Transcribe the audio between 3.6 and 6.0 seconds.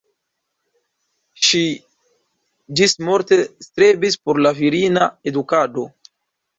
strebis por la virina edukado.